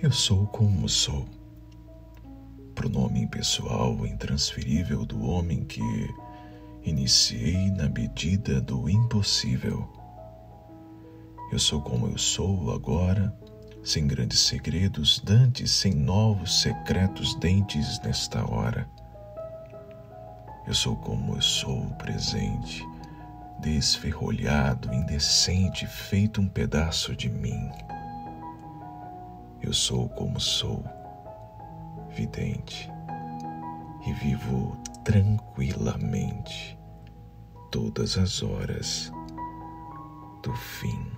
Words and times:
Eu 0.00 0.12
sou 0.12 0.46
como 0.46 0.88
sou. 0.88 1.26
Pronome 2.72 3.26
pessoal 3.26 4.06
intransferível 4.06 5.04
do 5.04 5.28
homem 5.28 5.64
que 5.64 5.82
iniciei 6.84 7.68
na 7.72 7.88
medida 7.88 8.60
do 8.60 8.88
impossível. 8.88 9.88
Eu 11.50 11.58
sou 11.58 11.82
como 11.82 12.06
eu 12.06 12.16
sou 12.16 12.72
agora, 12.72 13.36
sem 13.82 14.06
grandes 14.06 14.38
segredos, 14.38 15.18
dantes, 15.18 15.72
sem 15.72 15.92
novos 15.92 16.62
secretos 16.62 17.34
dentes 17.40 18.00
nesta 18.04 18.48
hora. 18.48 18.88
Eu 20.64 20.74
sou 20.74 20.94
como 20.94 21.34
eu 21.34 21.42
sou 21.42 21.86
presente, 21.96 22.86
desferrolhado, 23.58 24.94
indecente, 24.94 25.88
feito 25.88 26.40
um 26.40 26.48
pedaço 26.48 27.16
de 27.16 27.28
mim. 27.28 27.68
Eu 29.62 29.72
sou 29.72 30.08
como 30.10 30.40
sou, 30.40 30.84
vidente, 32.10 32.90
e 34.06 34.12
vivo 34.12 34.76
tranquilamente 35.04 36.78
todas 37.70 38.16
as 38.16 38.42
horas 38.42 39.12
do 40.42 40.54
fim. 40.54 41.17